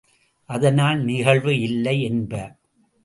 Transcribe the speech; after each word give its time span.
அதனால் 0.49 0.99
நிகழ்வு 0.99 1.59
இல்லை 1.59 2.01
என்ப. 2.01 2.33